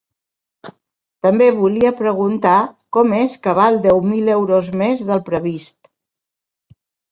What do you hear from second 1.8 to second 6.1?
preguntar com és que val deu mil euros més del previst.